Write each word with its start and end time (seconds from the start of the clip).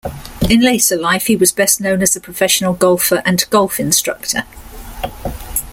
In 0.49 0.61
later 0.61 0.97
life, 0.97 1.27
he 1.27 1.35
was 1.35 1.51
best 1.51 1.79
known 1.79 2.01
as 2.01 2.15
a 2.15 2.19
professional 2.19 2.73
golfer 2.73 3.21
and 3.23 3.45
golf 3.51 3.79
instructor. 3.79 4.45